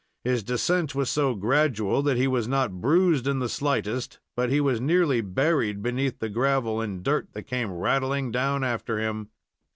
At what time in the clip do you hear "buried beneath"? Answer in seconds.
5.21-6.17